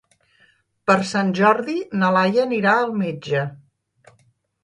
[0.91, 3.43] Per Sant Jordi na Laia anirà al metge.